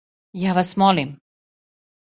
[0.43, 1.15] Ја вас молим!